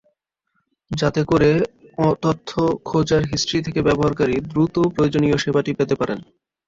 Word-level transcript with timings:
যাতে 0.91 1.21
করে 1.23 1.49
তথ্য 2.23 2.49
খোঁজার 2.85 3.21
হিস্ট্রি 3.31 3.59
থেকে 3.61 3.79
ব্যবহারকারী 3.87 4.35
দ্রুত 4.49 4.75
প্রয়োজনীয় 4.95 5.37
সেবাটি 5.37 5.71
পেতে 5.79 5.95
পারেন। 5.95 6.19